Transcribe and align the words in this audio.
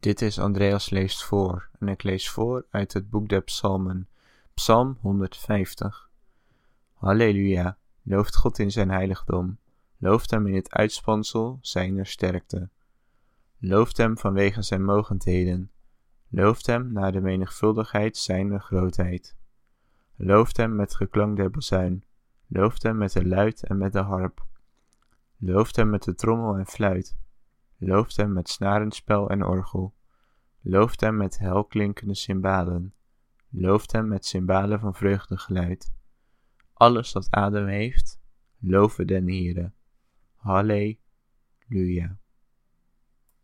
Dit 0.00 0.22
is 0.22 0.38
Andreas 0.38 0.90
leest 0.90 1.24
voor 1.24 1.68
en 1.78 1.88
ik 1.88 2.02
lees 2.02 2.30
voor 2.30 2.66
uit 2.70 2.92
het 2.92 3.10
boek 3.10 3.28
der 3.28 3.42
Psalmen, 3.42 4.08
Psalm 4.54 4.98
150. 5.00 6.10
Halleluja, 6.94 7.76
looft 8.02 8.36
God 8.36 8.58
in 8.58 8.70
zijn 8.70 8.90
heiligdom, 8.90 9.58
looft 9.96 10.30
hem 10.30 10.46
in 10.46 10.54
het 10.54 10.70
uitspansel 10.70 11.58
zijner 11.60 12.06
sterkte. 12.06 12.68
Looft 13.58 13.96
hem 13.96 14.18
vanwege 14.18 14.62
zijn 14.62 14.84
mogendheden, 14.84 15.70
looft 16.28 16.66
hem 16.66 16.92
naar 16.92 17.12
de 17.12 17.20
menigvuldigheid 17.20 18.16
zijner 18.16 18.60
grootheid. 18.60 19.36
Looft 20.16 20.56
hem 20.56 20.76
met 20.76 20.94
geklank 20.94 21.36
der 21.36 21.50
bazuin, 21.50 22.04
looft 22.46 22.82
hem 22.82 22.96
met 22.96 23.12
de 23.12 23.26
luid 23.26 23.62
en 23.62 23.78
met 23.78 23.92
de 23.92 24.02
harp. 24.02 24.46
Looft 25.36 25.76
hem 25.76 25.90
met 25.90 26.02
de 26.02 26.14
trommel 26.14 26.56
en 26.56 26.66
fluit, 26.66 27.16
looft 27.78 28.16
hem 28.16 28.32
met 28.32 28.48
snarenspel 28.48 29.30
en 29.30 29.44
orgel. 29.44 29.94
Looft 30.60 31.00
hem 31.00 31.16
met 31.16 31.38
helklinkende 31.38 32.14
cymbalen. 32.14 32.94
Looft 33.48 33.92
hem 33.92 34.08
met 34.08 34.26
cymbalen 34.26 34.80
van 34.80 34.94
vreugdegeluid. 34.94 35.92
Alles 36.72 37.12
dat 37.12 37.26
adem 37.30 37.66
heeft, 37.66 38.20
loven 38.58 39.06
den 39.06 39.26
Heere. 39.26 39.72
Halleluja. 40.34 42.18